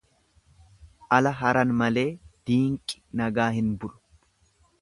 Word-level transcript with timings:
Ala 1.17 1.33
haran 1.43 1.75
malee 1.83 2.07
diinqi 2.51 3.01
nagaa 3.23 3.51
hin 3.59 3.73
bulu. 3.85 4.01